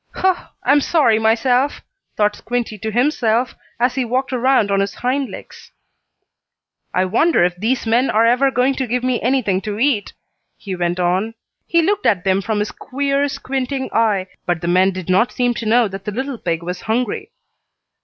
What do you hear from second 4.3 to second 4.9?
around on